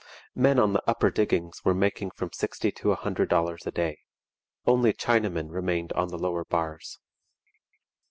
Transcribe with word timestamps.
Men 0.33 0.57
on 0.57 0.73
the 0.73 0.81
upper 0.89 1.11
diggings 1.11 1.63
were 1.63 1.75
making 1.75 2.09
from 2.09 2.31
sixty 2.33 2.71
to 2.71 2.91
a 2.91 2.95
hundred 2.95 3.29
dollars 3.29 3.67
a 3.67 3.71
day. 3.71 3.99
Only 4.65 4.93
Chinamen 4.93 5.51
remained 5.51 5.93
on 5.93 6.07
the 6.07 6.17
lower 6.17 6.43
bars. 6.43 6.97